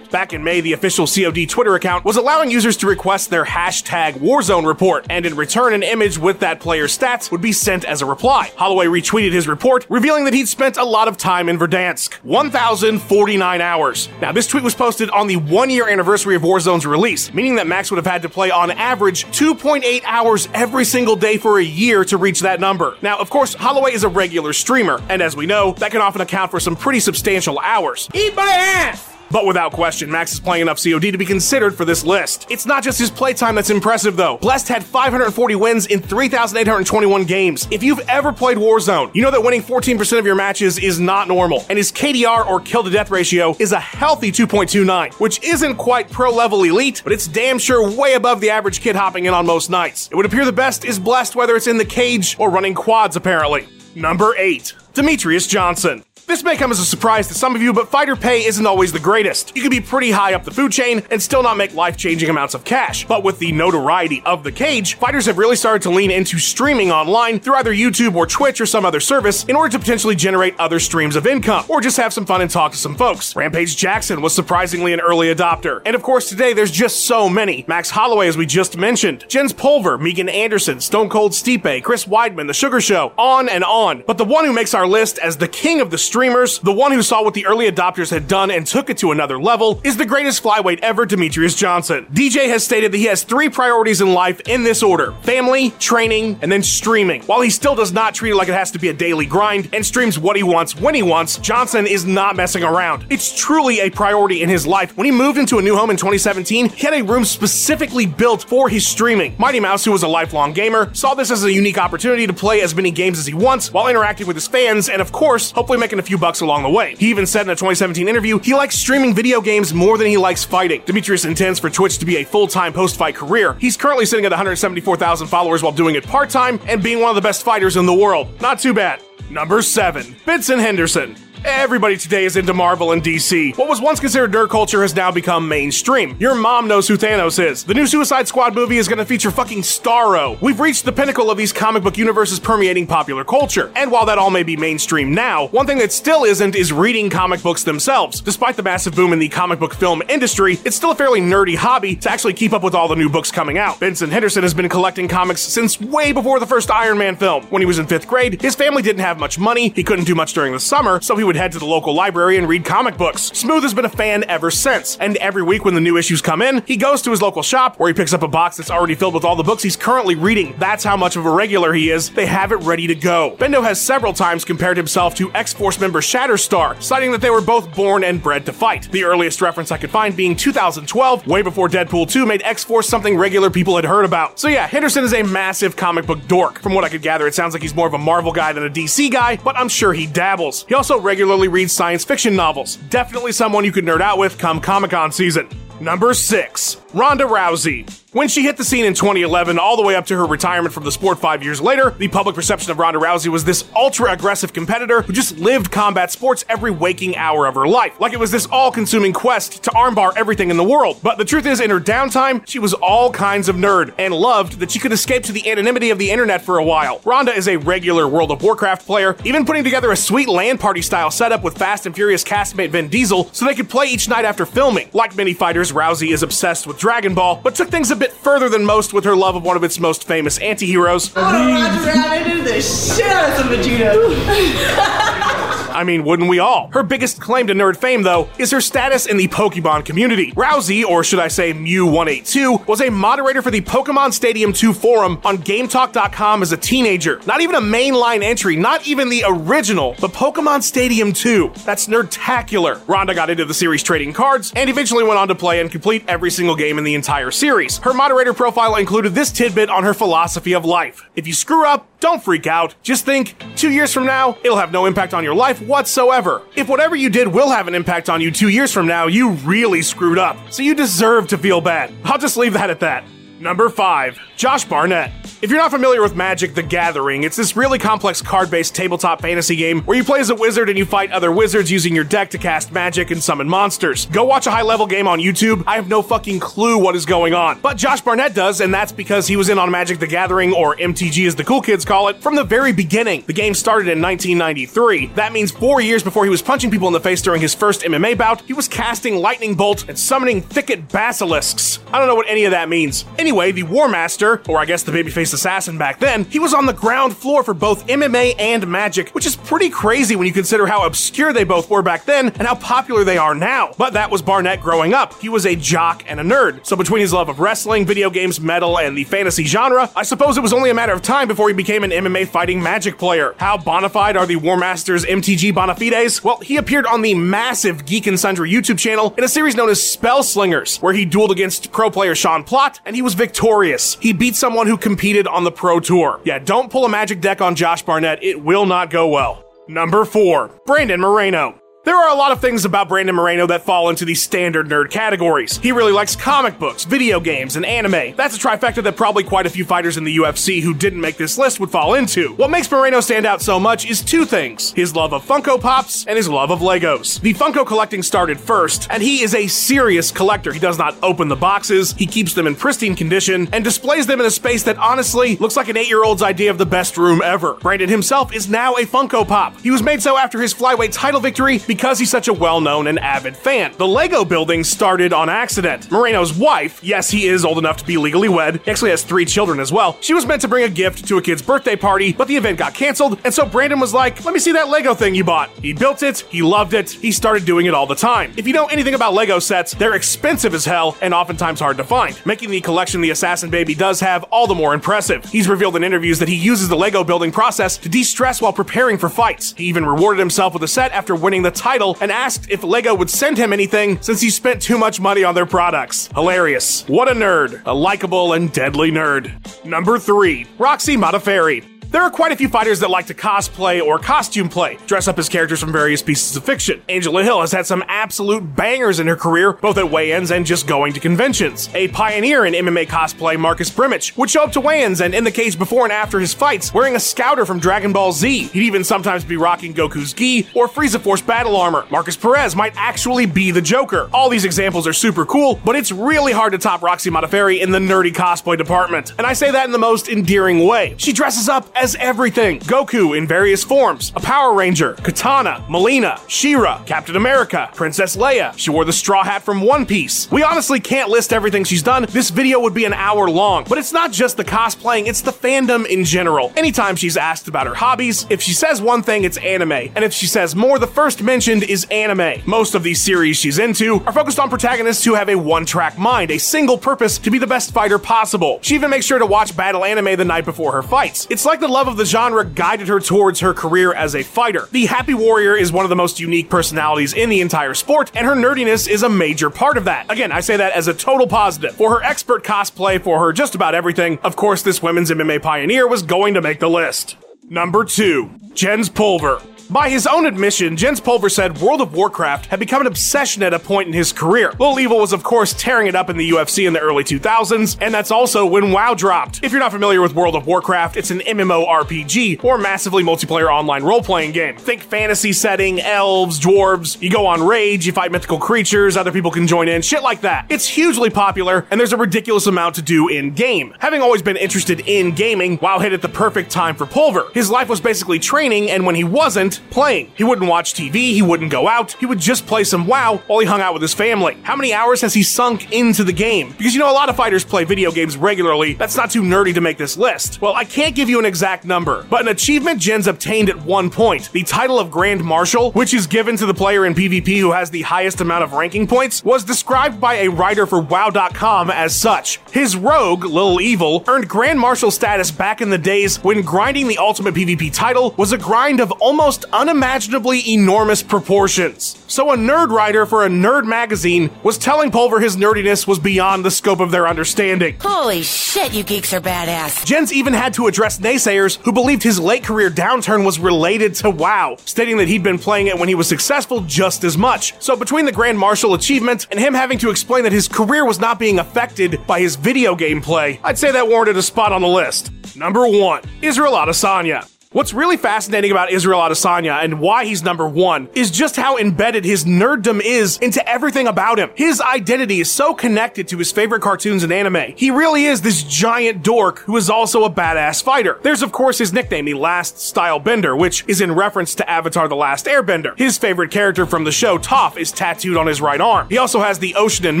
Back 0.10 0.32
in 0.32 0.44
May, 0.44 0.60
the 0.60 0.72
official 0.72 1.06
COD 1.06 1.46
Twitter 1.48 1.74
account 1.74 2.04
was 2.04 2.16
allowing 2.16 2.50
users 2.50 2.76
to 2.78 2.86
request 2.86 3.30
their 3.30 3.44
hashtag 3.44 4.14
Warzone 4.14 4.66
report, 4.66 5.06
and 5.10 5.26
in 5.26 5.36
return, 5.36 5.72
an 5.72 5.82
image 5.82 6.18
with 6.18 6.40
that 6.40 6.60
player's 6.60 6.96
stats 6.96 7.30
would 7.30 7.40
be 7.40 7.52
sent 7.52 7.84
as 7.84 8.02
a 8.02 8.06
reply. 8.06 8.52
Holloway 8.56 8.86
retweeted 8.86 9.32
his 9.32 9.48
report, 9.48 9.86
revealing 9.88 10.24
that 10.24 10.34
he'd 10.34 10.48
spent 10.48 10.76
a 10.76 10.84
lot 10.84 11.08
of 11.08 11.16
time 11.16 11.48
in 11.48 11.58
Verdansk 11.58 12.14
1,049 12.14 13.60
hours. 13.60 14.08
Now, 14.20 14.32
this 14.32 14.46
tweet 14.46 14.62
was 14.62 14.74
posted 14.74 15.10
on 15.10 15.26
the 15.26 15.36
one 15.36 15.70
year 15.70 15.88
anniversary 15.88 16.36
of 16.36 16.42
Warzone's 16.42 16.86
release, 16.86 17.32
meaning 17.34 17.56
that 17.56 17.66
Max 17.66 17.90
would 17.90 17.98
have 17.98 18.06
had 18.06 18.22
to 18.22 18.28
play 18.28 18.50
on 18.50 18.70
average 18.70 19.24
2.8 19.26 20.02
hours 20.04 20.48
every 20.54 20.84
single 20.84 21.16
day 21.16 21.36
for 21.36 21.58
a 21.58 21.64
year 21.64 22.04
to 22.04 22.16
reach 22.16 22.40
that 22.40 22.60
number. 22.60 22.96
Now, 23.02 23.18
of 23.18 23.30
course, 23.30 23.54
Holloway 23.54 23.92
is 23.92 24.04
a 24.04 24.08
regular 24.08 24.52
streamer, 24.52 25.02
and 25.08 25.20
as 25.20 25.34
we 25.36 25.46
know, 25.46 25.72
that 25.78 25.90
can 25.90 26.00
often 26.00 26.20
account 26.20 26.50
for 26.50 26.60
some 26.60 26.76
pretty 26.76 27.00
substantial 27.00 27.58
hours. 27.58 28.08
Eat 28.14 28.34
my 28.34 28.42
ass! 28.44 29.15
But 29.30 29.46
without 29.46 29.72
question, 29.72 30.10
Max 30.10 30.32
is 30.32 30.40
playing 30.40 30.62
enough 30.62 30.82
COD 30.82 31.12
to 31.12 31.18
be 31.18 31.24
considered 31.24 31.74
for 31.74 31.84
this 31.84 32.04
list. 32.04 32.46
It's 32.48 32.66
not 32.66 32.82
just 32.82 32.98
his 32.98 33.10
playtime 33.10 33.54
that's 33.54 33.70
impressive, 33.70 34.16
though. 34.16 34.36
Blessed 34.38 34.68
had 34.68 34.84
540 34.84 35.54
wins 35.56 35.86
in 35.86 36.00
3,821 36.00 37.24
games. 37.24 37.66
If 37.70 37.82
you've 37.82 38.00
ever 38.08 38.32
played 38.32 38.56
Warzone, 38.56 39.14
you 39.14 39.22
know 39.22 39.30
that 39.30 39.42
winning 39.42 39.62
14% 39.62 40.18
of 40.18 40.26
your 40.26 40.34
matches 40.34 40.78
is 40.78 41.00
not 41.00 41.28
normal, 41.28 41.64
and 41.68 41.76
his 41.76 41.90
KDR 41.90 42.46
or 42.46 42.60
kill 42.60 42.84
to 42.84 42.90
death 42.90 43.10
ratio 43.10 43.56
is 43.58 43.72
a 43.72 43.80
healthy 43.80 44.30
2.29, 44.30 45.14
which 45.14 45.42
isn't 45.42 45.76
quite 45.76 46.10
pro 46.10 46.30
level 46.30 46.62
elite, 46.62 47.02
but 47.02 47.12
it's 47.12 47.26
damn 47.26 47.58
sure 47.58 47.90
way 47.90 48.14
above 48.14 48.40
the 48.40 48.50
average 48.50 48.80
kid 48.80 48.96
hopping 48.96 49.24
in 49.24 49.34
on 49.34 49.46
most 49.46 49.70
nights. 49.70 50.08
It 50.10 50.14
would 50.14 50.26
appear 50.26 50.44
the 50.44 50.52
best 50.52 50.84
is 50.84 50.98
Blessed 50.98 51.36
whether 51.36 51.56
it's 51.56 51.66
in 51.66 51.78
the 51.78 51.84
cage 51.84 52.36
or 52.38 52.50
running 52.50 52.74
quads, 52.74 53.16
apparently. 53.16 53.68
Number 53.94 54.34
8. 54.36 54.74
Demetrius 54.94 55.46
Johnson. 55.46 56.04
This 56.26 56.42
may 56.42 56.56
come 56.56 56.72
as 56.72 56.80
a 56.80 56.84
surprise 56.84 57.28
to 57.28 57.34
some 57.34 57.54
of 57.54 57.62
you, 57.62 57.72
but 57.72 57.88
fighter 57.88 58.16
pay 58.16 58.44
isn't 58.44 58.66
always 58.66 58.90
the 58.90 58.98
greatest. 58.98 59.54
You 59.54 59.62
can 59.62 59.70
be 59.70 59.80
pretty 59.80 60.10
high 60.10 60.34
up 60.34 60.42
the 60.42 60.50
food 60.50 60.72
chain 60.72 61.04
and 61.12 61.22
still 61.22 61.40
not 61.40 61.56
make 61.56 61.72
life 61.72 61.96
changing 61.96 62.28
amounts 62.28 62.52
of 62.52 62.64
cash. 62.64 63.06
But 63.06 63.22
with 63.22 63.38
the 63.38 63.52
notoriety 63.52 64.24
of 64.26 64.42
the 64.42 64.50
cage, 64.50 64.94
fighters 64.94 65.26
have 65.26 65.38
really 65.38 65.54
started 65.54 65.82
to 65.82 65.90
lean 65.90 66.10
into 66.10 66.40
streaming 66.40 66.90
online 66.90 67.38
through 67.38 67.54
either 67.54 67.72
YouTube 67.72 68.16
or 68.16 68.26
Twitch 68.26 68.60
or 68.60 68.66
some 68.66 68.84
other 68.84 68.98
service 68.98 69.44
in 69.44 69.54
order 69.54 69.70
to 69.70 69.78
potentially 69.78 70.16
generate 70.16 70.58
other 70.58 70.80
streams 70.80 71.14
of 71.14 71.28
income, 71.28 71.64
or 71.68 71.80
just 71.80 71.96
have 71.96 72.12
some 72.12 72.26
fun 72.26 72.40
and 72.40 72.50
talk 72.50 72.72
to 72.72 72.78
some 72.78 72.96
folks. 72.96 73.36
Rampage 73.36 73.76
Jackson 73.76 74.20
was 74.20 74.34
surprisingly 74.34 74.92
an 74.92 75.00
early 75.00 75.32
adopter. 75.32 75.80
And 75.86 75.94
of 75.94 76.02
course, 76.02 76.28
today 76.28 76.52
there's 76.54 76.72
just 76.72 77.04
so 77.04 77.28
many. 77.28 77.64
Max 77.68 77.88
Holloway, 77.88 78.26
as 78.26 78.36
we 78.36 78.46
just 78.46 78.76
mentioned, 78.76 79.26
Jens 79.28 79.52
Pulver, 79.52 79.96
Megan 79.96 80.28
Anderson, 80.28 80.80
Stone 80.80 81.08
Cold 81.08 81.32
Stipe, 81.32 81.84
Chris 81.84 82.04
Weidman, 82.04 82.48
The 82.48 82.52
Sugar 82.52 82.80
Show, 82.80 83.12
on 83.16 83.48
and 83.48 83.62
on. 83.62 84.02
But 84.08 84.18
the 84.18 84.24
one 84.24 84.44
who 84.44 84.52
makes 84.52 84.74
our 84.74 84.88
list 84.88 85.18
as 85.18 85.36
the 85.36 85.46
king 85.46 85.80
of 85.80 85.92
the 85.92 85.98
streamers, 86.16 86.60
the 86.60 86.72
one 86.72 86.92
who 86.92 87.02
saw 87.02 87.22
what 87.22 87.34
the 87.34 87.44
early 87.44 87.70
adopters 87.70 88.10
had 88.10 88.26
done 88.26 88.50
and 88.50 88.66
took 88.66 88.88
it 88.88 88.96
to 88.96 89.12
another 89.12 89.38
level, 89.38 89.78
is 89.84 89.98
the 89.98 90.06
greatest 90.06 90.42
flyweight 90.42 90.78
ever, 90.80 91.04
Demetrius 91.04 91.54
Johnson. 91.54 92.06
DJ 92.06 92.48
has 92.48 92.64
stated 92.64 92.90
that 92.90 92.96
he 92.96 93.04
has 93.04 93.22
three 93.22 93.50
priorities 93.50 94.00
in 94.00 94.14
life 94.14 94.40
in 94.48 94.62
this 94.62 94.82
order 94.82 95.12
family, 95.20 95.72
training, 95.72 96.38
and 96.40 96.50
then 96.50 96.62
streaming. 96.62 97.20
While 97.24 97.42
he 97.42 97.50
still 97.50 97.74
does 97.74 97.92
not 97.92 98.14
treat 98.14 98.30
it 98.30 98.36
like 98.36 98.48
it 98.48 98.54
has 98.54 98.70
to 98.70 98.78
be 98.78 98.88
a 98.88 98.94
daily 98.94 99.26
grind 99.26 99.68
and 99.74 99.84
streams 99.84 100.18
what 100.18 100.36
he 100.36 100.42
wants 100.42 100.74
when 100.80 100.94
he 100.94 101.02
wants, 101.02 101.36
Johnson 101.36 101.86
is 101.86 102.06
not 102.06 102.34
messing 102.34 102.62
around. 102.62 103.04
It's 103.10 103.38
truly 103.38 103.80
a 103.80 103.90
priority 103.90 104.42
in 104.42 104.48
his 104.48 104.66
life. 104.66 104.96
When 104.96 105.04
he 105.04 105.12
moved 105.12 105.36
into 105.36 105.58
a 105.58 105.62
new 105.62 105.76
home 105.76 105.90
in 105.90 105.98
2017, 105.98 106.70
he 106.70 106.86
had 106.86 106.94
a 106.94 107.04
room 107.04 107.26
specifically 107.26 108.06
built 108.06 108.42
for 108.48 108.70
his 108.70 108.86
streaming. 108.86 109.34
Mighty 109.36 109.60
Mouse, 109.60 109.84
who 109.84 109.92
was 109.92 110.02
a 110.02 110.08
lifelong 110.08 110.54
gamer, 110.54 110.94
saw 110.94 111.12
this 111.12 111.30
as 111.30 111.44
a 111.44 111.52
unique 111.52 111.76
opportunity 111.76 112.26
to 112.26 112.32
play 112.32 112.62
as 112.62 112.74
many 112.74 112.90
games 112.90 113.18
as 113.18 113.26
he 113.26 113.34
wants 113.34 113.70
while 113.70 113.88
interacting 113.88 114.26
with 114.26 114.36
his 114.36 114.48
fans 114.48 114.88
and, 114.88 115.02
of 115.02 115.12
course, 115.12 115.50
hopefully 115.50 115.78
making 115.78 115.98
a 115.98 116.05
few 116.06 116.18
bucks 116.18 116.40
along 116.40 116.62
the 116.62 116.70
way. 116.70 116.94
He 116.96 117.10
even 117.10 117.26
said 117.26 117.42
in 117.42 117.50
a 117.50 117.54
2017 117.54 118.08
interview 118.08 118.38
he 118.38 118.54
likes 118.54 118.76
streaming 118.76 119.14
video 119.14 119.40
games 119.40 119.74
more 119.74 119.98
than 119.98 120.06
he 120.06 120.16
likes 120.16 120.44
fighting. 120.44 120.82
Demetrius 120.86 121.24
intends 121.24 121.58
for 121.58 121.68
Twitch 121.68 121.98
to 121.98 122.06
be 122.06 122.16
a 122.18 122.24
full 122.24 122.46
time 122.46 122.72
post 122.72 122.96
fight 122.96 123.14
career. 123.14 123.54
He's 123.60 123.76
currently 123.76 124.06
sitting 124.06 124.24
at 124.24 124.30
174,000 124.30 125.26
followers 125.26 125.62
while 125.62 125.72
doing 125.72 125.94
it 125.94 126.06
part 126.06 126.30
time 126.30 126.60
and 126.66 126.82
being 126.82 127.00
one 127.00 127.10
of 127.10 127.16
the 127.16 127.22
best 127.22 127.42
fighters 127.44 127.76
in 127.76 127.86
the 127.86 127.94
world. 127.94 128.28
Not 128.40 128.58
too 128.60 128.72
bad. 128.72 129.02
Number 129.30 129.60
7. 129.60 130.16
Benson 130.24 130.58
Henderson. 130.58 131.16
Everybody 131.44 131.96
today 131.96 132.24
is 132.24 132.36
into 132.36 132.54
Marvel 132.54 132.92
and 132.92 133.02
DC. 133.02 133.56
What 133.56 133.68
was 133.68 133.80
once 133.80 134.00
considered 134.00 134.32
nerd 134.32 134.48
culture 134.48 134.82
has 134.82 134.94
now 134.94 135.12
become 135.12 135.46
mainstream. 135.46 136.16
Your 136.18 136.34
mom 136.34 136.66
knows 136.66 136.88
who 136.88 136.96
Thanos 136.96 137.44
is. 137.44 137.62
The 137.62 137.74
new 137.74 137.86
Suicide 137.86 138.26
Squad 138.26 138.54
movie 138.54 138.78
is 138.78 138.88
going 138.88 138.98
to 138.98 139.04
feature 139.04 139.30
fucking 139.30 139.60
Starro. 139.60 140.40
We've 140.40 140.58
reached 140.58 140.84
the 140.84 140.92
pinnacle 140.92 141.30
of 141.30 141.36
these 141.36 141.52
comic 141.52 141.82
book 141.82 141.98
universes 141.98 142.40
permeating 142.40 142.86
popular 142.86 143.22
culture. 143.22 143.70
And 143.76 143.90
while 143.92 144.06
that 144.06 144.18
all 144.18 144.30
may 144.30 144.42
be 144.42 144.56
mainstream 144.56 145.14
now, 145.14 145.48
one 145.48 145.66
thing 145.66 145.78
that 145.78 145.92
still 145.92 146.24
isn't 146.24 146.56
is 146.56 146.72
reading 146.72 147.10
comic 147.10 147.42
books 147.42 147.62
themselves. 147.64 148.20
Despite 148.20 148.56
the 148.56 148.62
massive 148.62 148.94
boom 148.94 149.12
in 149.12 149.18
the 149.18 149.28
comic 149.28 149.58
book 149.58 149.74
film 149.74 150.02
industry, 150.08 150.58
it's 150.64 150.76
still 150.76 150.92
a 150.92 150.96
fairly 150.96 151.20
nerdy 151.20 151.54
hobby 151.56 151.96
to 151.96 152.10
actually 152.10 152.34
keep 152.34 152.54
up 152.54 152.62
with 152.62 152.74
all 152.74 152.88
the 152.88 152.96
new 152.96 153.08
books 153.08 153.30
coming 153.30 153.58
out. 153.58 153.78
Benson 153.78 154.10
Henderson 154.10 154.42
has 154.42 154.54
been 154.54 154.68
collecting 154.68 155.06
comics 155.06 155.42
since 155.42 155.80
way 155.80 156.12
before 156.12 156.40
the 156.40 156.46
first 156.46 156.70
Iron 156.70 156.98
Man 156.98 157.14
film. 157.14 157.44
When 157.46 157.62
he 157.62 157.66
was 157.66 157.78
in 157.78 157.86
fifth 157.86 158.08
grade, 158.08 158.40
his 158.40 158.54
family 158.54 158.82
didn't 158.82 159.02
have 159.02 159.18
much 159.18 159.38
money, 159.38 159.68
he 159.70 159.84
couldn't 159.84 160.06
do 160.06 160.14
much 160.14 160.32
during 160.32 160.52
the 160.52 160.60
summer, 160.60 161.00
so 161.00 161.16
he 161.16 161.25
would 161.26 161.36
head 161.36 161.52
to 161.52 161.58
the 161.58 161.66
local 161.66 161.94
library 161.94 162.38
and 162.38 162.48
read 162.48 162.64
comic 162.64 162.96
books. 162.96 163.22
Smooth 163.22 163.62
has 163.62 163.74
been 163.74 163.84
a 163.84 163.90
fan 163.90 164.24
ever 164.24 164.50
since, 164.50 164.96
and 164.98 165.16
every 165.18 165.42
week 165.42 165.64
when 165.64 165.74
the 165.74 165.80
new 165.80 165.96
issues 165.96 166.22
come 166.22 166.42
in, 166.42 166.62
he 166.66 166.76
goes 166.76 167.02
to 167.02 167.10
his 167.10 167.20
local 167.20 167.42
shop 167.42 167.78
where 167.78 167.88
he 167.88 167.94
picks 167.94 168.12
up 168.12 168.22
a 168.22 168.28
box 168.28 168.56
that's 168.56 168.70
already 168.70 168.94
filled 168.94 169.14
with 169.14 169.24
all 169.24 169.36
the 169.36 169.42
books 169.42 169.62
he's 169.62 169.76
currently 169.76 170.14
reading. 170.14 170.54
That's 170.58 170.84
how 170.84 170.96
much 170.96 171.16
of 171.16 171.26
a 171.26 171.30
regular 171.30 171.72
he 171.72 171.90
is. 171.90 172.10
They 172.10 172.26
have 172.26 172.52
it 172.52 172.56
ready 172.56 172.86
to 172.86 172.94
go. 172.94 173.36
Bendo 173.38 173.62
has 173.62 173.80
several 173.80 174.12
times 174.12 174.44
compared 174.44 174.76
himself 174.76 175.14
to 175.16 175.32
X 175.34 175.52
Force 175.52 175.80
member 175.80 176.00
Shatterstar, 176.00 176.80
citing 176.82 177.12
that 177.12 177.20
they 177.20 177.30
were 177.30 177.40
both 177.40 177.74
born 177.74 178.04
and 178.04 178.22
bred 178.22 178.46
to 178.46 178.52
fight. 178.52 178.90
The 178.92 179.04
earliest 179.04 179.40
reference 179.40 179.72
I 179.72 179.78
could 179.78 179.90
find 179.90 180.16
being 180.16 180.36
2012, 180.36 181.26
way 181.26 181.42
before 181.42 181.68
Deadpool 181.68 182.10
2 182.10 182.26
made 182.26 182.42
X 182.42 182.64
Force 182.64 182.88
something 182.88 183.16
regular 183.16 183.50
people 183.50 183.76
had 183.76 183.84
heard 183.84 184.04
about. 184.04 184.38
So 184.38 184.48
yeah, 184.48 184.66
Henderson 184.66 185.04
is 185.04 185.12
a 185.12 185.22
massive 185.22 185.76
comic 185.76 186.06
book 186.06 186.26
dork. 186.28 186.60
From 186.60 186.74
what 186.74 186.84
I 186.84 186.88
could 186.88 187.02
gather, 187.02 187.26
it 187.26 187.34
sounds 187.34 187.52
like 187.54 187.62
he's 187.62 187.74
more 187.74 187.86
of 187.86 187.94
a 187.94 187.98
Marvel 187.98 188.32
guy 188.32 188.52
than 188.52 188.64
a 188.64 188.70
DC 188.70 189.10
guy, 189.10 189.36
but 189.36 189.56
I'm 189.56 189.68
sure 189.68 189.92
he 189.92 190.06
dabbles. 190.06 190.64
He 190.68 190.74
also 190.74 191.00
regularly 191.00 191.15
reads 191.48 191.72
science 191.72 192.04
fiction 192.04 192.36
novels. 192.36 192.76
Definitely 192.90 193.32
someone 193.32 193.64
you 193.64 193.72
could 193.72 193.84
nerd 193.84 194.00
out 194.00 194.18
with 194.18 194.38
come 194.38 194.60
Comic 194.60 194.90
Con 194.90 195.12
season. 195.12 195.48
Number 195.80 196.14
6. 196.14 196.76
Ronda 196.94 197.24
Rousey. 197.24 198.05
When 198.16 198.28
she 198.28 198.44
hit 198.44 198.56
the 198.56 198.64
scene 198.64 198.86
in 198.86 198.94
2011, 198.94 199.58
all 199.58 199.76
the 199.76 199.82
way 199.82 199.94
up 199.94 200.06
to 200.06 200.16
her 200.16 200.24
retirement 200.24 200.72
from 200.72 200.84
the 200.84 200.90
sport 200.90 201.18
five 201.18 201.42
years 201.42 201.60
later, 201.60 201.90
the 201.90 202.08
public 202.08 202.34
perception 202.34 202.70
of 202.70 202.78
Ronda 202.78 202.98
Rousey 202.98 203.28
was 203.28 203.44
this 203.44 203.66
ultra 203.76 204.10
aggressive 204.10 204.54
competitor 204.54 205.02
who 205.02 205.12
just 205.12 205.36
lived 205.36 205.70
combat 205.70 206.10
sports 206.10 206.42
every 206.48 206.70
waking 206.70 207.14
hour 207.18 207.44
of 207.44 207.56
her 207.56 207.66
life. 207.66 208.00
Like 208.00 208.14
it 208.14 208.18
was 208.18 208.30
this 208.30 208.46
all 208.46 208.72
consuming 208.72 209.12
quest 209.12 209.62
to 209.64 209.70
armbar 209.72 210.16
everything 210.16 210.48
in 210.48 210.56
the 210.56 210.64
world. 210.64 210.98
But 211.02 211.18
the 211.18 211.26
truth 211.26 211.44
is, 211.44 211.60
in 211.60 211.68
her 211.68 211.78
downtime, 211.78 212.42
she 212.48 212.58
was 212.58 212.72
all 212.72 213.10
kinds 213.10 213.50
of 213.50 213.56
nerd 213.56 213.92
and 213.98 214.14
loved 214.14 214.60
that 214.60 214.70
she 214.70 214.78
could 214.78 214.92
escape 214.92 215.24
to 215.24 215.32
the 215.32 215.50
anonymity 215.50 215.90
of 215.90 215.98
the 215.98 216.10
internet 216.10 216.40
for 216.40 216.56
a 216.56 216.64
while. 216.64 217.02
Ronda 217.04 217.36
is 217.36 217.48
a 217.48 217.58
regular 217.58 218.08
World 218.08 218.30
of 218.30 218.42
Warcraft 218.42 218.86
player, 218.86 219.14
even 219.26 219.44
putting 219.44 219.62
together 219.62 219.92
a 219.92 219.96
sweet 219.96 220.26
LAN 220.26 220.56
party 220.56 220.80
style 220.80 221.10
setup 221.10 221.42
with 221.42 221.58
Fast 221.58 221.84
and 221.84 221.94
Furious 221.94 222.24
castmate 222.24 222.70
Vin 222.70 222.88
Diesel 222.88 223.28
so 223.34 223.44
they 223.44 223.54
could 223.54 223.68
play 223.68 223.88
each 223.88 224.08
night 224.08 224.24
after 224.24 224.46
filming. 224.46 224.88
Like 224.94 225.16
many 225.16 225.34
fighters, 225.34 225.70
Rousey 225.70 226.14
is 226.14 226.22
obsessed 226.22 226.66
with 226.66 226.78
Dragon 226.78 227.14
Ball, 227.14 227.42
but 227.44 227.54
took 227.54 227.68
things 227.68 227.90
a 227.90 228.05
bit 228.06 228.16
further 228.18 228.48
than 228.48 228.64
most 228.64 228.92
with 228.92 229.04
her 229.04 229.16
love 229.16 229.34
of 229.34 229.42
one 229.42 229.56
of 229.56 229.64
its 229.64 229.80
most 229.80 230.04
famous 230.04 230.38
anti-heroes. 230.38 231.10
I 231.16 232.22
did 232.22 232.44
the 232.44 232.62
shit 232.62 233.06
out 233.06 233.30
of 233.30 233.36
some 233.36 233.48
Vegeta. 233.48 235.52
I 235.76 235.84
mean, 235.84 236.04
wouldn't 236.04 236.30
we 236.30 236.38
all? 236.38 236.70
Her 236.72 236.82
biggest 236.82 237.20
claim 237.20 237.46
to 237.48 237.52
nerd 237.52 237.76
fame, 237.76 238.02
though, 238.02 238.30
is 238.38 238.50
her 238.50 238.62
status 238.62 239.04
in 239.04 239.18
the 239.18 239.28
Pokemon 239.28 239.84
community. 239.84 240.32
Rousey, 240.32 240.82
or 240.82 241.04
should 241.04 241.18
I 241.18 241.28
say 241.28 241.52
Mew182, 241.52 242.66
was 242.66 242.80
a 242.80 242.90
moderator 242.90 243.42
for 243.42 243.50
the 243.50 243.60
Pokemon 243.60 244.14
Stadium 244.14 244.54
2 244.54 244.72
forum 244.72 245.20
on 245.22 245.36
GameTalk.com 245.36 246.40
as 246.40 246.52
a 246.52 246.56
teenager. 246.56 247.20
Not 247.26 247.42
even 247.42 247.56
a 247.56 247.60
mainline 247.60 248.22
entry, 248.22 248.56
not 248.56 248.86
even 248.86 249.10
the 249.10 249.24
original, 249.26 249.94
but 250.00 250.12
Pokemon 250.12 250.62
Stadium 250.62 251.12
2. 251.12 251.52
That's 251.66 251.88
nerdtacular. 251.88 252.80
Ronda 252.88 253.14
got 253.14 253.28
into 253.28 253.44
the 253.44 253.52
series 253.52 253.82
trading 253.82 254.14
cards, 254.14 254.54
and 254.56 254.70
eventually 254.70 255.04
went 255.04 255.18
on 255.18 255.28
to 255.28 255.34
play 255.34 255.60
and 255.60 255.70
complete 255.70 256.04
every 256.08 256.30
single 256.30 256.56
game 256.56 256.78
in 256.78 256.84
the 256.84 256.94
entire 256.94 257.30
series. 257.30 257.76
Her 257.78 257.92
moderator 257.92 258.32
profile 258.32 258.76
included 258.76 259.14
this 259.14 259.30
tidbit 259.30 259.68
on 259.68 259.84
her 259.84 259.92
philosophy 259.92 260.54
of 260.54 260.64
life. 260.64 261.02
If 261.16 261.26
you 261.26 261.34
screw 261.34 261.66
up, 261.66 261.86
don't 262.00 262.22
freak 262.22 262.46
out. 262.46 262.74
Just 262.82 263.04
think, 263.04 263.36
two 263.56 263.70
years 263.70 263.92
from 263.92 264.06
now, 264.06 264.38
it'll 264.44 264.56
have 264.56 264.72
no 264.72 264.86
impact 264.86 265.12
on 265.12 265.24
your 265.24 265.34
life 265.34 265.65
whatsoever. 265.66 266.42
If 266.54 266.68
whatever 266.68 266.96
you 266.96 267.10
did 267.10 267.28
will 267.28 267.50
have 267.50 267.68
an 267.68 267.74
impact 267.74 268.08
on 268.08 268.20
you 268.20 268.30
two 268.30 268.48
years 268.48 268.72
from 268.72 268.86
now, 268.86 269.06
you 269.06 269.30
really 269.30 269.82
screwed 269.82 270.18
up. 270.18 270.36
So 270.50 270.62
you 270.62 270.74
deserve 270.74 271.28
to 271.28 271.38
feel 271.38 271.60
bad. 271.60 271.92
I'll 272.04 272.18
just 272.18 272.36
leave 272.36 272.52
that 272.54 272.70
at 272.70 272.80
that. 272.80 273.04
Number 273.40 273.68
5. 273.68 274.18
Josh 274.36 274.64
Barnett. 274.64 275.12
If 275.42 275.50
you're 275.50 275.58
not 275.58 275.70
familiar 275.70 276.00
with 276.00 276.16
Magic 276.16 276.54
the 276.54 276.62
Gathering, 276.62 277.22
it's 277.22 277.36
this 277.36 277.56
really 277.58 277.78
complex 277.78 278.22
card 278.22 278.50
based 278.50 278.74
tabletop 278.74 279.20
fantasy 279.20 279.54
game 279.54 279.82
where 279.82 279.94
you 279.94 280.02
play 280.02 280.18
as 280.18 280.30
a 280.30 280.34
wizard 280.34 280.70
and 280.70 280.78
you 280.78 280.86
fight 280.86 281.12
other 281.12 281.30
wizards 281.30 281.70
using 281.70 281.94
your 281.94 282.04
deck 282.04 282.30
to 282.30 282.38
cast 282.38 282.72
magic 282.72 283.10
and 283.10 283.22
summon 283.22 283.46
monsters. 283.46 284.06
Go 284.06 284.24
watch 284.24 284.46
a 284.46 284.50
high 284.50 284.62
level 284.62 284.86
game 284.86 285.06
on 285.06 285.18
YouTube. 285.18 285.62
I 285.66 285.74
have 285.74 285.88
no 285.88 286.00
fucking 286.00 286.40
clue 286.40 286.78
what 286.78 286.96
is 286.96 287.04
going 287.04 287.34
on. 287.34 287.60
But 287.60 287.76
Josh 287.76 288.00
Barnett 288.00 288.34
does, 288.34 288.62
and 288.62 288.72
that's 288.72 288.92
because 288.92 289.26
he 289.26 289.36
was 289.36 289.50
in 289.50 289.58
on 289.58 289.70
Magic 289.70 289.98
the 289.98 290.06
Gathering, 290.06 290.54
or 290.54 290.74
MTG 290.76 291.26
as 291.26 291.34
the 291.36 291.44
cool 291.44 291.60
kids 291.60 291.84
call 291.84 292.08
it, 292.08 292.22
from 292.22 292.34
the 292.34 292.44
very 292.44 292.72
beginning. 292.72 293.22
The 293.26 293.34
game 293.34 293.52
started 293.52 293.88
in 293.88 294.00
1993. 294.00 295.08
That 295.16 295.34
means 295.34 295.50
four 295.50 295.82
years 295.82 296.02
before 296.02 296.24
he 296.24 296.30
was 296.30 296.40
punching 296.40 296.70
people 296.70 296.88
in 296.88 296.94
the 296.94 297.00
face 297.00 297.20
during 297.20 297.42
his 297.42 297.54
first 297.54 297.82
MMA 297.82 298.16
bout, 298.16 298.40
he 298.42 298.54
was 298.54 298.68
casting 298.68 299.16
Lightning 299.16 299.54
Bolt 299.54 299.86
and 299.86 299.98
summoning 299.98 300.40
Thicket 300.40 300.88
Basilisks. 300.88 301.80
I 301.92 301.98
don't 301.98 302.08
know 302.08 302.14
what 302.14 302.28
any 302.28 302.46
of 302.46 302.52
that 302.52 302.70
means. 302.70 303.04
Anyway, 303.18 303.52
the 303.52 303.64
War 303.64 303.86
Master, 303.86 304.40
or 304.48 304.58
I 304.58 304.64
guess 304.64 304.82
the 304.82 304.92
babyface 304.92 305.25
assassin 305.32 305.78
back 305.78 305.98
then, 305.98 306.24
he 306.24 306.38
was 306.38 306.54
on 306.54 306.66
the 306.66 306.72
ground 306.72 307.16
floor 307.16 307.42
for 307.42 307.54
both 307.54 307.86
MMA 307.86 308.34
and 308.38 308.66
Magic, 308.66 309.10
which 309.10 309.26
is 309.26 309.36
pretty 309.36 309.70
crazy 309.70 310.16
when 310.16 310.26
you 310.26 310.32
consider 310.32 310.66
how 310.66 310.86
obscure 310.86 311.32
they 311.32 311.44
both 311.44 311.70
were 311.70 311.82
back 311.82 312.04
then 312.04 312.26
and 312.26 312.42
how 312.42 312.54
popular 312.54 313.04
they 313.04 313.18
are 313.18 313.34
now. 313.34 313.72
But 313.78 313.92
that 313.94 314.10
was 314.10 314.22
Barnett 314.22 314.60
growing 314.60 314.94
up. 314.94 315.18
He 315.20 315.28
was 315.28 315.46
a 315.46 315.56
jock 315.56 316.04
and 316.06 316.20
a 316.20 316.22
nerd. 316.22 316.66
So 316.66 316.76
between 316.76 317.00
his 317.00 317.12
love 317.12 317.28
of 317.28 317.40
wrestling, 317.40 317.86
video 317.86 318.10
games, 318.10 318.40
metal, 318.40 318.78
and 318.78 318.96
the 318.96 319.04
fantasy 319.04 319.44
genre, 319.44 319.90
I 319.96 320.02
suppose 320.02 320.36
it 320.36 320.42
was 320.42 320.52
only 320.52 320.70
a 320.70 320.74
matter 320.74 320.92
of 320.92 321.02
time 321.02 321.28
before 321.28 321.48
he 321.48 321.54
became 321.54 321.84
an 321.84 321.90
MMA 321.90 322.28
fighting 322.28 322.62
Magic 322.62 322.98
player. 322.98 323.34
How 323.38 323.56
bona 323.56 323.88
fide 323.88 324.16
are 324.16 324.26
the 324.26 324.36
War 324.36 324.56
Masters 324.56 325.04
MTG 325.04 325.52
Bonafides? 325.52 326.22
Well, 326.22 326.38
he 326.38 326.56
appeared 326.56 326.86
on 326.86 327.02
the 327.02 327.14
massive 327.14 327.86
Geek 327.86 328.06
and 328.06 328.18
Sundry 328.18 328.50
YouTube 328.50 328.78
channel 328.78 329.14
in 329.16 329.24
a 329.24 329.28
series 329.28 329.56
known 329.56 329.70
as 329.70 329.82
Spell 329.82 330.22
Slingers, 330.22 330.78
where 330.78 330.92
he 330.92 331.06
dueled 331.06 331.30
against 331.30 331.72
pro 331.72 331.90
player 331.90 332.14
Sean 332.14 332.44
Plott, 332.44 332.80
and 332.84 332.94
he 332.94 333.02
was 333.02 333.14
victorious. 333.14 333.96
He 334.00 334.12
beat 334.12 334.36
someone 334.36 334.66
who 334.66 334.76
competed 334.76 335.15
on 335.24 335.44
the 335.44 335.52
Pro 335.52 335.78
Tour. 335.78 336.20
Yeah, 336.24 336.40
don't 336.40 336.70
pull 336.70 336.84
a 336.84 336.88
magic 336.88 337.20
deck 337.20 337.40
on 337.40 337.54
Josh 337.54 337.82
Barnett, 337.82 338.22
it 338.24 338.42
will 338.42 338.66
not 338.66 338.90
go 338.90 339.06
well. 339.06 339.44
Number 339.68 340.04
4. 340.04 340.50
Brandon 340.66 341.00
Moreno. 341.00 341.60
There 341.86 341.94
are 341.96 342.08
a 342.08 342.16
lot 342.16 342.32
of 342.32 342.40
things 342.40 342.64
about 342.64 342.88
Brandon 342.88 343.14
Moreno 343.14 343.46
that 343.46 343.62
fall 343.62 343.90
into 343.90 344.04
the 344.04 344.16
standard 344.16 344.66
nerd 344.66 344.90
categories. 344.90 345.58
He 345.58 345.70
really 345.70 345.92
likes 345.92 346.16
comic 346.16 346.58
books, 346.58 346.84
video 346.84 347.20
games, 347.20 347.54
and 347.54 347.64
anime. 347.64 348.16
That's 348.16 348.36
a 348.36 348.40
trifecta 348.40 348.82
that 348.82 348.96
probably 348.96 349.22
quite 349.22 349.46
a 349.46 349.50
few 349.50 349.64
fighters 349.64 349.96
in 349.96 350.02
the 350.02 350.16
UFC 350.16 350.60
who 350.60 350.74
didn't 350.74 351.00
make 351.00 351.16
this 351.16 351.38
list 351.38 351.60
would 351.60 351.70
fall 351.70 351.94
into. 351.94 352.34
What 352.34 352.50
makes 352.50 352.68
Moreno 352.68 352.98
stand 352.98 353.24
out 353.24 353.40
so 353.40 353.60
much 353.60 353.88
is 353.88 354.02
two 354.02 354.24
things 354.24 354.72
his 354.72 354.96
love 354.96 355.12
of 355.14 355.24
Funko 355.24 355.60
Pops 355.60 356.04
and 356.06 356.16
his 356.16 356.28
love 356.28 356.50
of 356.50 356.58
Legos. 356.58 357.20
The 357.20 357.34
Funko 357.34 357.64
collecting 357.64 358.02
started 358.02 358.40
first, 358.40 358.88
and 358.90 359.00
he 359.00 359.22
is 359.22 359.36
a 359.36 359.46
serious 359.46 360.10
collector. 360.10 360.52
He 360.52 360.58
does 360.58 360.78
not 360.78 360.96
open 361.04 361.28
the 361.28 361.36
boxes, 361.36 361.92
he 361.92 362.06
keeps 362.06 362.34
them 362.34 362.48
in 362.48 362.56
pristine 362.56 362.96
condition, 362.96 363.48
and 363.52 363.62
displays 363.62 364.08
them 364.08 364.18
in 364.18 364.26
a 364.26 364.30
space 364.32 364.64
that 364.64 364.76
honestly 364.78 365.36
looks 365.36 365.56
like 365.56 365.68
an 365.68 365.76
eight 365.76 365.88
year 365.88 366.02
old's 366.02 366.24
idea 366.24 366.50
of 366.50 366.58
the 366.58 366.66
best 366.66 366.98
room 366.98 367.22
ever. 367.22 367.54
Brandon 367.54 367.88
himself 367.88 368.34
is 368.34 368.48
now 368.48 368.74
a 368.74 368.84
Funko 368.84 369.24
Pop. 369.24 369.60
He 369.60 369.70
was 369.70 369.84
made 369.84 370.02
so 370.02 370.18
after 370.18 370.42
his 370.42 370.52
flyweight 370.52 370.92
title 370.92 371.20
victory 371.20 371.60
because 371.76 371.98
he's 371.98 372.10
such 372.10 372.26
a 372.26 372.32
well 372.32 372.62
known 372.62 372.86
and 372.86 372.98
avid 373.00 373.36
fan. 373.36 373.70
The 373.76 373.86
Lego 373.86 374.24
building 374.24 374.64
started 374.64 375.12
on 375.12 375.28
accident. 375.28 375.90
Moreno's 375.90 376.32
wife, 376.32 376.82
yes, 376.82 377.10
he 377.10 377.26
is 377.26 377.44
old 377.44 377.58
enough 377.58 377.76
to 377.76 377.84
be 377.84 377.98
legally 377.98 378.30
wed, 378.30 378.62
he 378.64 378.70
actually 378.70 378.92
has 378.92 379.02
three 379.02 379.26
children 379.26 379.60
as 379.60 379.70
well. 379.70 379.98
She 380.00 380.14
was 380.14 380.24
meant 380.24 380.40
to 380.40 380.48
bring 380.48 380.64
a 380.64 380.70
gift 380.70 381.06
to 381.06 381.18
a 381.18 381.22
kid's 381.22 381.42
birthday 381.42 381.76
party, 381.76 382.14
but 382.14 382.28
the 382.28 382.36
event 382.36 382.56
got 382.56 382.72
canceled, 382.72 383.20
and 383.24 383.34
so 383.34 383.44
Brandon 383.44 383.78
was 383.78 383.92
like, 383.92 384.24
let 384.24 384.32
me 384.32 384.40
see 384.40 384.52
that 384.52 384.68
Lego 384.68 384.94
thing 384.94 385.14
you 385.14 385.22
bought. 385.22 385.50
He 385.60 385.74
built 385.74 386.02
it, 386.02 386.20
he 386.30 386.40
loved 386.40 386.72
it, 386.72 386.88
he 386.88 387.12
started 387.12 387.44
doing 387.44 387.66
it 387.66 387.74
all 387.74 387.86
the 387.86 387.94
time. 387.94 388.32
If 388.38 388.46
you 388.46 388.54
know 388.54 388.66
anything 388.66 388.94
about 388.94 389.12
Lego 389.12 389.38
sets, 389.38 389.74
they're 389.74 389.96
expensive 389.96 390.54
as 390.54 390.64
hell 390.64 390.96
and 391.02 391.12
oftentimes 391.12 391.60
hard 391.60 391.76
to 391.76 391.84
find, 391.84 392.18
making 392.24 392.50
the 392.50 392.62
collection 392.62 393.02
the 393.02 393.10
Assassin 393.10 393.50
Baby 393.50 393.74
does 393.74 394.00
have 394.00 394.24
all 394.24 394.46
the 394.46 394.54
more 394.54 394.72
impressive. 394.72 395.26
He's 395.26 395.46
revealed 395.46 395.76
in 395.76 395.84
interviews 395.84 396.18
that 396.20 396.28
he 396.28 396.36
uses 396.36 396.70
the 396.70 396.76
Lego 396.76 397.04
building 397.04 397.32
process 397.32 397.76
to 397.76 397.90
de 397.90 398.02
stress 398.02 398.40
while 398.40 398.54
preparing 398.54 398.96
for 398.96 399.10
fights. 399.10 399.52
He 399.58 399.64
even 399.66 399.84
rewarded 399.84 400.18
himself 400.18 400.54
with 400.54 400.62
a 400.62 400.68
set 400.68 400.92
after 400.92 401.14
winning 401.14 401.42
the 401.42 401.50
title 401.66 401.96
and 402.00 402.12
asked 402.12 402.48
if 402.48 402.62
Lego 402.62 402.94
would 402.94 403.10
send 403.10 403.36
him 403.36 403.52
anything 403.52 404.00
since 404.00 404.20
he 404.20 404.30
spent 404.30 404.62
too 404.62 404.78
much 404.78 405.00
money 405.00 405.24
on 405.24 405.34
their 405.34 405.46
products. 405.46 406.06
Hilarious. 406.14 406.86
What 406.86 407.08
a 407.08 407.12
nerd. 407.12 407.60
A 407.66 407.74
likable 407.74 408.34
and 408.34 408.52
deadly 408.52 408.92
nerd. 408.92 409.64
Number 409.64 409.98
3. 409.98 410.46
Roxy 410.58 410.96
Modafferi. 410.96 411.75
There 411.90 412.02
are 412.02 412.10
quite 412.10 412.32
a 412.32 412.36
few 412.36 412.48
fighters 412.48 412.80
that 412.80 412.90
like 412.90 413.06
to 413.06 413.14
cosplay 413.14 413.80
or 413.80 413.98
costume 413.98 414.48
play, 414.48 414.76
dress 414.86 415.06
up 415.06 415.18
as 415.20 415.28
characters 415.28 415.60
from 415.60 415.70
various 415.72 416.02
pieces 416.02 416.36
of 416.36 416.44
fiction. 416.44 416.82
Angela 416.88 417.22
Hill 417.22 417.40
has 417.40 417.52
had 417.52 417.64
some 417.64 417.84
absolute 417.86 418.56
bangers 418.56 418.98
in 418.98 419.06
her 419.06 419.14
career, 419.14 419.52
both 419.52 419.78
at 419.78 419.88
weigh-ins 419.88 420.32
and 420.32 420.44
just 420.44 420.66
going 420.66 420.92
to 420.94 421.00
conventions. 421.00 421.70
A 421.74 421.88
pioneer 421.88 422.44
in 422.44 422.54
MMA 422.54 422.86
cosplay, 422.88 423.38
Marcus 423.38 423.70
Brimage, 423.70 424.16
would 424.16 424.28
show 424.28 424.42
up 424.42 424.52
to 424.52 424.60
weigh-ins 424.60 425.00
and 425.00 425.14
in 425.14 425.22
the 425.22 425.30
cage 425.30 425.56
before 425.56 425.84
and 425.84 425.92
after 425.92 426.18
his 426.18 426.34
fights, 426.34 426.74
wearing 426.74 426.96
a 426.96 427.00
scouter 427.00 427.46
from 427.46 427.60
Dragon 427.60 427.92
Ball 427.92 428.10
Z. 428.10 428.48
He'd 428.48 428.64
even 428.64 428.82
sometimes 428.82 429.24
be 429.24 429.36
rocking 429.36 429.72
Goku's 429.72 430.12
gi 430.12 430.48
or 430.54 430.66
Frieza 430.68 431.00
Force 431.00 431.22
battle 431.22 431.56
armor. 431.56 431.86
Markus 431.90 432.16
Perez 432.16 432.56
might 432.56 432.74
actually 432.76 433.26
be 433.26 433.52
the 433.52 433.62
Joker. 433.62 434.10
All 434.12 434.28
these 434.28 434.44
examples 434.44 434.88
are 434.88 434.92
super 434.92 435.24
cool, 435.24 435.60
but 435.64 435.76
it's 435.76 435.92
really 435.92 436.32
hard 436.32 436.52
to 436.52 436.58
top 436.58 436.82
Roxy 436.82 437.10
Modafferi 437.10 437.60
in 437.60 437.70
the 437.70 437.78
nerdy 437.78 438.12
cosplay 438.12 438.58
department. 438.58 439.12
And 439.18 439.26
I 439.26 439.34
say 439.34 439.52
that 439.52 439.66
in 439.66 439.72
the 439.72 439.78
most 439.78 440.08
endearing 440.08 440.66
way. 440.66 440.96
She 440.98 441.12
dresses 441.12 441.48
up 441.48 441.70
as 441.76 441.85
everything 441.94 442.58
Goku 442.60 443.16
in 443.16 443.26
various 443.26 443.62
forms, 443.62 444.12
a 444.16 444.20
Power 444.20 444.52
Ranger, 444.54 444.94
Katana, 444.94 445.64
Mileena, 445.68 446.20
She-Ra, 446.28 446.82
Captain 446.84 447.14
America, 447.14 447.70
Princess 447.74 448.16
Leia. 448.16 448.52
She 448.58 448.70
wore 448.70 448.84
the 448.84 448.92
straw 448.92 449.22
hat 449.22 449.44
from 449.44 449.60
One 449.60 449.86
Piece. 449.86 450.30
We 450.30 450.42
honestly 450.42 450.80
can't 450.80 451.08
list 451.08 451.32
everything 451.32 451.64
she's 451.64 451.82
done. 451.82 452.06
This 452.10 452.30
video 452.30 452.58
would 452.60 452.74
be 452.74 452.84
an 452.84 452.94
hour 452.94 453.30
long, 453.30 453.64
but 453.68 453.78
it's 453.78 453.92
not 453.92 454.10
just 454.10 454.36
the 454.36 454.44
cosplaying, 454.44 455.06
it's 455.06 455.20
the 455.20 455.30
fandom 455.30 455.86
in 455.86 456.04
general. 456.04 456.52
Anytime 456.56 456.96
she's 456.96 457.16
asked 457.16 457.46
about 457.46 457.66
her 457.66 457.74
hobbies, 457.74 458.26
if 458.30 458.42
she 458.42 458.52
says 458.52 458.82
one 458.82 459.02
thing, 459.02 459.24
it's 459.24 459.36
anime, 459.38 459.72
and 459.72 460.02
if 460.02 460.12
she 460.12 460.26
says 460.26 460.56
more, 460.56 460.78
the 460.78 460.86
first 460.86 461.22
mentioned 461.22 461.62
is 461.62 461.86
anime. 461.90 462.42
Most 462.46 462.74
of 462.74 462.82
these 462.82 463.02
series 463.02 463.36
she's 463.36 463.58
into 463.58 464.02
are 464.06 464.12
focused 464.12 464.38
on 464.38 464.48
protagonists 464.48 465.04
who 465.04 465.14
have 465.14 465.28
a 465.28 465.36
one-track 465.36 465.98
mind, 465.98 466.30
a 466.30 466.38
single 466.38 466.78
purpose 466.78 467.18
to 467.18 467.30
be 467.30 467.38
the 467.38 467.46
best 467.46 467.72
fighter 467.72 467.98
possible. 467.98 468.58
She 468.62 468.74
even 468.74 468.90
makes 468.90 469.04
sure 469.04 469.18
to 469.18 469.26
watch 469.26 469.56
battle 469.56 469.84
anime 469.84 470.16
the 470.16 470.24
night 470.24 470.44
before 470.44 470.72
her 470.72 470.82
fights. 470.82 471.26
It's 471.28 471.44
like 471.44 471.60
the 471.60 471.65
love 471.68 471.88
of 471.88 471.96
the 471.96 472.04
genre 472.04 472.44
guided 472.44 472.88
her 472.88 473.00
towards 473.00 473.40
her 473.40 473.54
career 473.54 473.92
as 473.92 474.14
a 474.14 474.22
fighter. 474.22 474.68
The 474.70 474.86
Happy 474.86 475.14
Warrior 475.14 475.56
is 475.56 475.72
one 475.72 475.84
of 475.84 475.88
the 475.88 475.96
most 475.96 476.20
unique 476.20 476.50
personalities 476.50 477.12
in 477.12 477.28
the 477.28 477.40
entire 477.40 477.74
sport, 477.74 478.10
and 478.14 478.26
her 478.26 478.34
nerdiness 478.34 478.88
is 478.88 479.02
a 479.02 479.08
major 479.08 479.50
part 479.50 479.76
of 479.76 479.84
that. 479.84 480.10
Again, 480.10 480.32
I 480.32 480.40
say 480.40 480.56
that 480.56 480.72
as 480.72 480.88
a 480.88 480.94
total 480.94 481.26
positive. 481.26 481.74
For 481.74 481.90
her 481.90 482.02
expert 482.02 482.44
cosplay 482.44 483.02
for 483.02 483.18
her 483.20 483.32
just 483.32 483.54
about 483.54 483.74
everything, 483.74 484.18
of 484.22 484.36
course, 484.36 484.62
this 484.62 484.82
women's 484.82 485.10
MMA 485.10 485.42
pioneer 485.42 485.86
was 485.86 486.02
going 486.02 486.34
to 486.34 486.42
make 486.42 486.60
the 486.60 486.70
list. 486.70 487.16
Number 487.48 487.84
2. 487.84 488.30
Jens 488.54 488.88
Pulver. 488.88 489.40
By 489.68 489.88
his 489.88 490.06
own 490.06 490.26
admission, 490.26 490.76
Jens 490.76 491.00
Pulver 491.00 491.28
said 491.28 491.58
World 491.58 491.80
of 491.80 491.92
Warcraft 491.92 492.46
had 492.46 492.60
become 492.60 492.82
an 492.82 492.86
obsession 492.86 493.42
at 493.42 493.52
a 493.52 493.58
point 493.58 493.88
in 493.88 493.92
his 493.92 494.12
career. 494.12 494.50
Little 494.50 494.78
Evil 494.78 495.00
was, 495.00 495.12
of 495.12 495.24
course, 495.24 495.52
tearing 495.54 495.88
it 495.88 495.96
up 495.96 496.08
in 496.08 496.16
the 496.16 496.30
UFC 496.30 496.68
in 496.68 496.72
the 496.72 496.78
early 496.78 497.02
2000s, 497.02 497.76
and 497.80 497.92
that's 497.92 498.12
also 498.12 498.46
when 498.46 498.70
WoW 498.70 498.94
dropped. 498.94 499.42
If 499.42 499.50
you're 499.50 499.60
not 499.60 499.72
familiar 499.72 500.00
with 500.00 500.14
World 500.14 500.36
of 500.36 500.46
Warcraft, 500.46 500.96
it's 500.96 501.10
an 501.10 501.18
MMORPG, 501.18 502.44
or 502.44 502.58
massively 502.58 503.02
multiplayer 503.02 503.52
online 503.52 503.82
role 503.82 504.02
playing 504.02 504.30
game. 504.32 504.56
Think 504.56 504.82
fantasy 504.82 505.32
setting, 505.32 505.80
elves, 505.80 506.38
dwarves, 506.38 507.02
you 507.02 507.10
go 507.10 507.26
on 507.26 507.44
raids, 507.44 507.84
you 507.84 507.92
fight 507.92 508.12
mythical 508.12 508.38
creatures, 508.38 508.96
other 508.96 509.10
people 509.10 509.32
can 509.32 509.48
join 509.48 509.66
in, 509.66 509.82
shit 509.82 510.02
like 510.04 510.20
that. 510.20 510.46
It's 510.48 510.68
hugely 510.68 511.10
popular, 511.10 511.66
and 511.72 511.80
there's 511.80 511.92
a 511.92 511.96
ridiculous 511.96 512.46
amount 512.46 512.76
to 512.76 512.82
do 512.82 513.08
in 513.08 513.32
game. 513.32 513.74
Having 513.80 514.02
always 514.02 514.22
been 514.22 514.36
interested 514.36 514.80
in 514.86 515.12
gaming, 515.12 515.58
WoW 515.60 515.80
hit 515.80 515.92
at 515.92 516.02
the 516.02 516.08
perfect 516.08 516.52
time 516.52 516.76
for 516.76 516.86
Pulver. 516.86 517.24
His 517.34 517.50
life 517.50 517.68
was 517.68 517.80
basically 517.80 518.20
training, 518.20 518.70
and 518.70 518.86
when 518.86 518.94
he 518.94 519.02
wasn't, 519.02 519.55
playing. 519.70 520.12
He 520.16 520.24
wouldn't 520.24 520.48
watch 520.48 520.74
TV, 520.74 521.12
he 521.12 521.22
wouldn't 521.22 521.50
go 521.50 521.68
out, 521.68 521.92
he 521.92 522.06
would 522.06 522.18
just 522.18 522.46
play 522.46 522.64
some 522.64 522.86
WoW 522.86 523.22
while 523.26 523.38
he 523.38 523.46
hung 523.46 523.60
out 523.60 523.72
with 523.72 523.82
his 523.82 523.94
family. 523.94 524.36
How 524.42 524.56
many 524.56 524.72
hours 524.72 525.00
has 525.00 525.14
he 525.14 525.22
sunk 525.22 525.72
into 525.72 526.04
the 526.04 526.12
game? 526.12 526.54
Because 526.56 526.74
you 526.74 526.80
know, 526.80 526.90
a 526.90 526.92
lot 526.92 527.08
of 527.08 527.16
fighters 527.16 527.44
play 527.44 527.64
video 527.64 527.90
games 527.90 528.16
regularly. 528.16 528.74
That's 528.74 528.96
not 528.96 529.10
too 529.10 529.22
nerdy 529.22 529.54
to 529.54 529.60
make 529.60 529.78
this 529.78 529.96
list. 529.96 530.40
Well, 530.40 530.54
I 530.54 530.64
can't 530.64 530.94
give 530.94 531.08
you 531.08 531.18
an 531.18 531.24
exact 531.24 531.64
number, 531.64 532.04
but 532.10 532.20
an 532.20 532.28
achievement 532.28 532.80
Jens 532.80 533.06
obtained 533.06 533.48
at 533.48 533.60
one 533.62 533.90
point, 533.90 534.30
the 534.32 534.42
title 534.42 534.78
of 534.78 534.90
Grand 534.90 535.24
Marshal, 535.24 535.72
which 535.72 535.94
is 535.94 536.06
given 536.06 536.36
to 536.36 536.46
the 536.46 536.54
player 536.54 536.86
in 536.86 536.94
PvP 536.94 537.38
who 537.38 537.52
has 537.52 537.70
the 537.70 537.82
highest 537.82 538.20
amount 538.20 538.44
of 538.44 538.52
ranking 538.52 538.86
points, 538.86 539.24
was 539.24 539.44
described 539.44 540.00
by 540.00 540.16
a 540.16 540.28
writer 540.28 540.66
for 540.66 540.80
WoW.com 540.80 541.70
as 541.70 541.94
such. 541.94 542.40
His 542.52 542.76
rogue, 542.76 543.24
Little 543.24 543.60
Evil, 543.60 544.04
earned 544.06 544.28
Grand 544.28 544.60
Marshal 544.60 544.90
status 544.90 545.30
back 545.30 545.60
in 545.60 545.70
the 545.70 545.78
days 545.78 546.22
when 546.22 546.42
grinding 546.42 546.88
the 546.88 546.98
ultimate 546.98 547.34
PvP 547.34 547.72
title 547.72 548.14
was 548.16 548.32
a 548.32 548.38
grind 548.38 548.80
of 548.80 548.92
almost 548.92 549.45
unimaginably 549.52 550.52
enormous 550.52 551.02
proportions. 551.02 552.02
So 552.08 552.32
a 552.32 552.36
nerd 552.36 552.68
writer 552.68 553.06
for 553.06 553.24
a 553.24 553.28
nerd 553.28 553.64
magazine 553.64 554.30
was 554.42 554.58
telling 554.58 554.90
Pulver 554.90 555.20
his 555.20 555.36
nerdiness 555.36 555.86
was 555.86 555.98
beyond 555.98 556.44
the 556.44 556.50
scope 556.50 556.80
of 556.80 556.90
their 556.90 557.08
understanding. 557.08 557.76
Holy 557.80 558.22
shit, 558.22 558.72
you 558.72 558.82
geeks 558.82 559.12
are 559.12 559.20
badass. 559.20 559.84
Jens 559.84 560.12
even 560.12 560.32
had 560.32 560.54
to 560.54 560.66
address 560.66 560.98
naysayers 560.98 561.56
who 561.58 561.72
believed 561.72 562.02
his 562.02 562.18
late 562.18 562.44
career 562.44 562.70
downturn 562.70 563.24
was 563.24 563.38
related 563.38 563.94
to 563.96 564.10
WoW, 564.10 564.56
stating 564.64 564.96
that 564.98 565.08
he'd 565.08 565.22
been 565.22 565.38
playing 565.38 565.66
it 565.66 565.78
when 565.78 565.88
he 565.88 565.94
was 565.94 566.08
successful 566.08 566.60
just 566.62 567.04
as 567.04 567.18
much. 567.18 567.54
So 567.62 567.76
between 567.76 568.04
the 568.04 568.12
Grand 568.12 568.38
Marshal 568.38 568.74
achievement 568.74 569.26
and 569.30 569.40
him 569.40 569.54
having 569.54 569.78
to 569.78 569.90
explain 569.90 570.24
that 570.24 570.32
his 570.32 570.48
career 570.48 570.84
was 570.84 571.00
not 571.00 571.18
being 571.18 571.38
affected 571.38 572.06
by 572.06 572.20
his 572.20 572.36
video 572.36 572.74
game 572.74 573.00
play, 573.00 573.40
I'd 573.44 573.58
say 573.58 573.72
that 573.72 573.88
warranted 573.88 574.16
a 574.16 574.22
spot 574.22 574.52
on 574.52 574.62
the 574.62 574.68
list. 574.68 575.10
Number 575.36 575.66
1. 575.66 576.02
Israel 576.22 576.52
Adesanya. 576.52 577.28
What's 577.52 577.72
really 577.72 577.96
fascinating 577.96 578.50
about 578.50 578.72
Israel 578.72 578.98
Adesanya 578.98 579.62
and 579.62 579.78
why 579.78 580.04
he's 580.04 580.24
number 580.24 580.48
one 580.48 580.88
is 580.94 581.12
just 581.12 581.36
how 581.36 581.56
embedded 581.56 582.04
his 582.04 582.24
nerddom 582.24 582.80
is 582.80 583.18
into 583.18 583.48
everything 583.48 583.86
about 583.86 584.18
him. 584.18 584.30
His 584.34 584.60
identity 584.60 585.20
is 585.20 585.30
so 585.30 585.54
connected 585.54 586.08
to 586.08 586.18
his 586.18 586.32
favorite 586.32 586.60
cartoons 586.60 587.04
and 587.04 587.12
anime. 587.12 587.54
He 587.56 587.70
really 587.70 588.06
is 588.06 588.20
this 588.20 588.42
giant 588.42 589.04
dork 589.04 589.38
who 589.40 589.56
is 589.56 589.70
also 589.70 590.02
a 590.02 590.10
badass 590.10 590.60
fighter. 590.60 590.98
There's 591.02 591.22
of 591.22 591.30
course 591.30 591.58
his 591.58 591.72
nickname, 591.72 592.06
the 592.06 592.14
Last 592.14 592.58
Style 592.58 592.98
Bender, 592.98 593.36
which 593.36 593.64
is 593.68 593.80
in 593.80 593.92
reference 593.92 594.34
to 594.34 594.50
Avatar 594.50 594.88
The 594.88 594.96
Last 594.96 595.26
Airbender. 595.26 595.78
His 595.78 595.98
favorite 595.98 596.32
character 596.32 596.66
from 596.66 596.82
the 596.82 596.90
show, 596.90 597.16
Toph, 597.16 597.56
is 597.56 597.70
tattooed 597.70 598.16
on 598.16 598.26
his 598.26 598.40
right 598.40 598.60
arm. 598.60 598.88
He 598.88 598.98
also 598.98 599.20
has 599.20 599.38
the 599.38 599.54
Ocean 599.54 599.86
and 599.86 600.00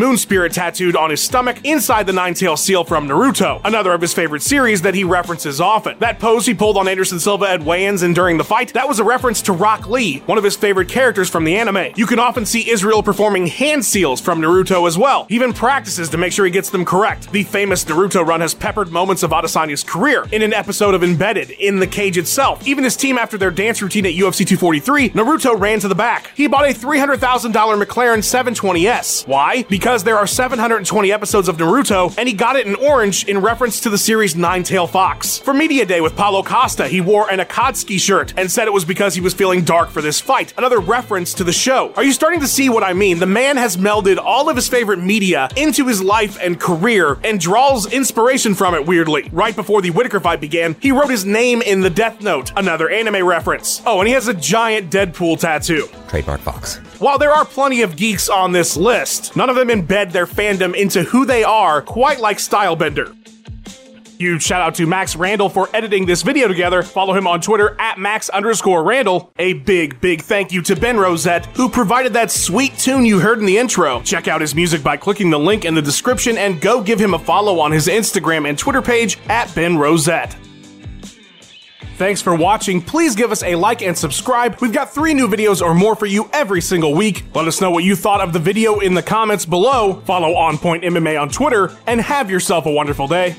Moon 0.00 0.16
Spirit 0.16 0.52
tattooed 0.52 0.96
on 0.96 1.10
his 1.10 1.22
stomach 1.22 1.58
inside 1.62 2.08
the 2.08 2.12
Nine-Tail 2.12 2.56
Seal 2.56 2.82
from 2.82 3.06
Naruto, 3.06 3.60
another 3.64 3.92
of 3.92 4.00
his 4.00 4.12
favorite 4.12 4.42
series 4.42 4.82
that 4.82 4.96
he 4.96 5.04
references 5.04 5.60
often. 5.60 5.96
That 6.00 6.18
pose 6.18 6.44
he 6.44 6.52
pulled 6.52 6.76
on 6.76 6.88
Anderson 6.88 7.20
Silva 7.20 7.45
at 7.46 7.62
weigh-ins 7.62 8.02
and 8.02 8.14
during 8.14 8.36
the 8.36 8.44
fight, 8.44 8.72
that 8.74 8.88
was 8.88 8.98
a 8.98 9.04
reference 9.04 9.42
to 9.42 9.52
Rock 9.52 9.88
Lee, 9.88 10.18
one 10.26 10.38
of 10.38 10.44
his 10.44 10.56
favorite 10.56 10.88
characters 10.88 11.30
from 11.30 11.44
the 11.44 11.56
anime. 11.56 11.92
You 11.96 12.06
can 12.06 12.18
often 12.18 12.44
see 12.44 12.68
Israel 12.68 13.02
performing 13.02 13.46
hand 13.46 13.84
seals 13.84 14.20
from 14.20 14.40
Naruto 14.40 14.86
as 14.86 14.98
well. 14.98 15.26
He 15.28 15.36
even 15.36 15.52
practices 15.52 16.08
to 16.08 16.16
make 16.16 16.32
sure 16.32 16.46
he 16.46 16.50
gets 16.50 16.70
them 16.70 16.86
correct. 16.86 17.30
The 17.30 17.42
famous 17.42 17.84
Naruto 17.84 18.26
run 18.26 18.40
has 18.40 18.54
peppered 18.54 18.90
moments 18.90 19.22
of 19.22 19.32
Adesanya's 19.32 19.84
career 19.84 20.24
in 20.32 20.40
an 20.40 20.54
episode 20.54 20.94
of 20.94 21.04
Embedded 21.04 21.50
in 21.50 21.78
the 21.78 21.86
cage 21.86 22.16
itself. 22.16 22.66
Even 22.66 22.84
his 22.84 22.96
team 22.96 23.18
after 23.18 23.36
their 23.36 23.50
dance 23.50 23.82
routine 23.82 24.06
at 24.06 24.14
UFC 24.14 24.46
243, 24.46 25.10
Naruto 25.10 25.60
ran 25.60 25.78
to 25.80 25.88
the 25.88 25.94
back. 25.94 26.30
He 26.34 26.46
bought 26.46 26.64
a 26.64 26.72
$300,000 26.72 27.18
McLaren 27.20 28.22
720S. 28.22 29.28
Why? 29.28 29.62
Because 29.64 30.04
there 30.04 30.16
are 30.16 30.26
720 30.26 31.12
episodes 31.12 31.48
of 31.48 31.58
Naruto, 31.58 32.14
and 32.16 32.26
he 32.26 32.34
got 32.34 32.56
it 32.56 32.66
in 32.66 32.74
orange 32.76 33.26
in 33.26 33.38
reference 33.38 33.80
to 33.80 33.90
the 33.90 33.98
series 33.98 34.34
Nine 34.34 34.62
Tail 34.62 34.86
Fox. 34.86 35.36
For 35.38 35.52
Media 35.52 35.84
Day 35.84 36.00
with 36.00 36.16
Paulo 36.16 36.42
Costa, 36.42 36.88
he 36.88 37.02
wore 37.26 37.32
an 37.32 37.44
Akatsuki 37.44 37.98
shirt 37.98 38.34
and 38.36 38.50
said 38.50 38.66
it 38.66 38.72
was 38.72 38.84
because 38.84 39.14
he 39.14 39.20
was 39.20 39.34
feeling 39.34 39.62
dark 39.62 39.90
for 39.90 40.02
this 40.02 40.20
fight. 40.20 40.54
Another 40.56 40.78
reference 40.78 41.34
to 41.34 41.44
the 41.44 41.52
show. 41.52 41.92
Are 41.96 42.04
you 42.04 42.12
starting 42.12 42.40
to 42.40 42.48
see 42.48 42.68
what 42.68 42.82
I 42.82 42.92
mean? 42.92 43.18
The 43.18 43.26
man 43.26 43.56
has 43.56 43.76
melded 43.76 44.18
all 44.18 44.48
of 44.48 44.56
his 44.56 44.68
favorite 44.68 44.98
media 44.98 45.48
into 45.56 45.86
his 45.86 46.02
life 46.02 46.38
and 46.40 46.58
career 46.58 47.18
and 47.24 47.40
draws 47.40 47.92
inspiration 47.92 48.54
from 48.54 48.74
it 48.74 48.86
weirdly. 48.86 49.28
Right 49.32 49.56
before 49.56 49.82
the 49.82 49.90
Whitaker 49.90 50.20
fight 50.20 50.40
began, 50.40 50.76
he 50.80 50.92
wrote 50.92 51.10
his 51.10 51.24
name 51.24 51.62
in 51.62 51.80
the 51.80 51.90
Death 51.90 52.20
Note, 52.20 52.52
another 52.56 52.88
anime 52.88 53.26
reference. 53.26 53.82
Oh, 53.86 54.00
and 54.00 54.08
he 54.08 54.14
has 54.14 54.28
a 54.28 54.34
giant 54.34 54.90
Deadpool 54.90 55.40
tattoo. 55.40 55.88
Trademark 56.08 56.40
Fox. 56.40 56.76
While 56.98 57.18
there 57.18 57.32
are 57.32 57.44
plenty 57.44 57.82
of 57.82 57.96
geeks 57.96 58.28
on 58.28 58.52
this 58.52 58.76
list, 58.76 59.36
none 59.36 59.50
of 59.50 59.56
them 59.56 59.68
embed 59.68 60.12
their 60.12 60.26
fandom 60.26 60.74
into 60.74 61.02
who 61.02 61.26
they 61.26 61.44
are 61.44 61.82
quite 61.82 62.20
like 62.20 62.38
Stylebender. 62.38 63.14
Huge 64.18 64.42
shout 64.42 64.62
out 64.62 64.74
to 64.76 64.86
Max 64.86 65.14
Randall 65.14 65.50
for 65.50 65.68
editing 65.74 66.06
this 66.06 66.22
video 66.22 66.48
together. 66.48 66.82
Follow 66.82 67.12
him 67.12 67.26
on 67.26 67.42
Twitter 67.42 67.76
at 67.78 67.98
Max 67.98 68.30
underscore 68.30 68.82
Randall. 68.82 69.30
A 69.38 69.52
big, 69.52 70.00
big 70.00 70.22
thank 70.22 70.52
you 70.52 70.62
to 70.62 70.74
Ben 70.74 70.96
Rosette, 70.96 71.44
who 71.54 71.68
provided 71.68 72.14
that 72.14 72.30
sweet 72.30 72.78
tune 72.78 73.04
you 73.04 73.20
heard 73.20 73.40
in 73.40 73.44
the 73.44 73.58
intro. 73.58 74.00
Check 74.00 74.26
out 74.26 74.40
his 74.40 74.54
music 74.54 74.82
by 74.82 74.96
clicking 74.96 75.28
the 75.28 75.38
link 75.38 75.66
in 75.66 75.74
the 75.74 75.82
description 75.82 76.38
and 76.38 76.62
go 76.62 76.82
give 76.82 76.98
him 76.98 77.12
a 77.12 77.18
follow 77.18 77.60
on 77.60 77.70
his 77.70 77.88
Instagram 77.88 78.48
and 78.48 78.58
Twitter 78.58 78.80
page 78.80 79.18
at 79.28 79.54
Ben 79.54 79.76
Rosette. 79.76 80.34
Thanks 81.96 82.22
for 82.22 82.34
watching. 82.34 82.80
Please 82.80 83.14
give 83.14 83.32
us 83.32 83.42
a 83.42 83.54
like 83.54 83.82
and 83.82 83.96
subscribe. 83.96 84.56
We've 84.60 84.72
got 84.72 84.94
three 84.94 85.12
new 85.12 85.28
videos 85.28 85.60
or 85.60 85.74
more 85.74 85.94
for 85.94 86.06
you 86.06 86.30
every 86.32 86.62
single 86.62 86.94
week. 86.94 87.24
Let 87.34 87.48
us 87.48 87.60
know 87.60 87.70
what 87.70 87.84
you 87.84 87.96
thought 87.96 88.22
of 88.22 88.32
the 88.32 88.38
video 88.38 88.80
in 88.80 88.94
the 88.94 89.02
comments 89.02 89.44
below. 89.44 90.00
Follow 90.06 90.34
On 90.36 90.56
Point 90.56 90.84
MMA 90.84 91.20
on 91.20 91.28
Twitter 91.28 91.70
and 91.86 92.00
have 92.00 92.30
yourself 92.30 92.64
a 92.64 92.70
wonderful 92.70 93.08
day. 93.08 93.34